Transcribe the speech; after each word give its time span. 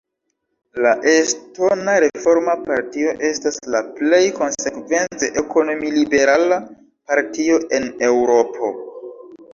La 0.83 0.93
Estona 1.11 1.97
Reforma 2.05 2.55
Partio 2.69 3.13
estas 3.29 3.59
la 3.75 3.83
plej 3.99 4.23
konsekvence 4.39 5.29
ekonomi-liberala 5.43 6.61
partio 7.13 7.61
en 7.81 7.91
Eŭropo. 8.11 8.73